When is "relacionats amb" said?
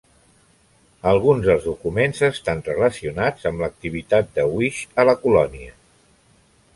2.69-3.63